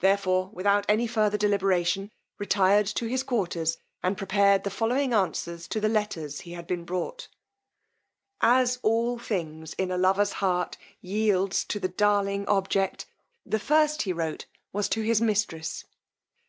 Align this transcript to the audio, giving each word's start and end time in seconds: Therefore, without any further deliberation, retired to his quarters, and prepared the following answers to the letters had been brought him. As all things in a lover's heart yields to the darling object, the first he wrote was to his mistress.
Therefore, 0.00 0.50
without 0.52 0.84
any 0.88 1.06
further 1.06 1.38
deliberation, 1.38 2.10
retired 2.36 2.86
to 2.88 3.06
his 3.06 3.22
quarters, 3.22 3.78
and 4.02 4.18
prepared 4.18 4.64
the 4.64 4.72
following 4.72 5.14
answers 5.14 5.68
to 5.68 5.78
the 5.78 5.88
letters 5.88 6.40
had 6.40 6.66
been 6.66 6.82
brought 6.84 7.28
him. 7.28 7.28
As 8.40 8.80
all 8.82 9.20
things 9.20 9.74
in 9.74 9.92
a 9.92 9.96
lover's 9.96 10.32
heart 10.42 10.76
yields 11.00 11.62
to 11.66 11.78
the 11.78 11.86
darling 11.86 12.44
object, 12.48 13.06
the 13.46 13.60
first 13.60 14.02
he 14.02 14.12
wrote 14.12 14.46
was 14.72 14.88
to 14.88 15.02
his 15.02 15.20
mistress. 15.20 15.84